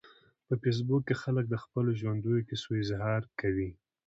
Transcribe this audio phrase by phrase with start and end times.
[0.47, 3.69] په فېسبوک کې خلک د خپلو ژوندیو کیسو اظهار کوي